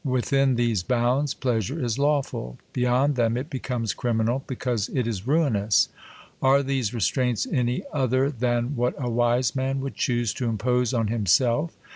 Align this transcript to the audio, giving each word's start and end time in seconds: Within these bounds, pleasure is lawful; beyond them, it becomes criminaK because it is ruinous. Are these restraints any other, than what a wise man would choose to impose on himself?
Within 0.03 0.55
these 0.55 0.81
bounds, 0.81 1.35
pleasure 1.35 1.77
is 1.85 1.99
lawful; 1.99 2.57
beyond 2.73 3.15
them, 3.15 3.37
it 3.37 3.51
becomes 3.51 3.93
criminaK 3.93 4.47
because 4.47 4.89
it 4.89 5.05
is 5.05 5.27
ruinous. 5.27 5.89
Are 6.41 6.63
these 6.63 6.91
restraints 6.91 7.45
any 7.45 7.83
other, 7.93 8.31
than 8.31 8.75
what 8.75 8.95
a 8.97 9.11
wise 9.11 9.55
man 9.55 9.79
would 9.81 9.93
choose 9.93 10.33
to 10.33 10.49
impose 10.49 10.91
on 10.91 11.09
himself? 11.09 11.75